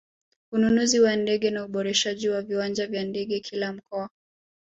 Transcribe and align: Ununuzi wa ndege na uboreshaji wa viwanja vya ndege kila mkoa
Ununuzi 0.51 0.99
wa 0.99 1.15
ndege 1.15 1.49
na 1.51 1.65
uboreshaji 1.65 2.29
wa 2.29 2.41
viwanja 2.41 2.87
vya 2.87 3.03
ndege 3.05 3.39
kila 3.39 3.73
mkoa 3.73 4.09